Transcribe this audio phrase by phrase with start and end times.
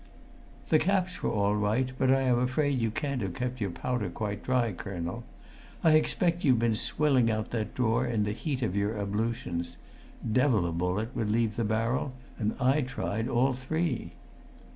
[0.69, 4.09] "The caps were all right, but I am afraid you can't have kept your powder
[4.09, 5.23] quite dry, colonel.
[5.83, 9.77] I expect you've been swilling out that drawer in the heat of your ablutions.
[10.33, 14.13] Devil a bullet would leave the barrel, and I tried all three."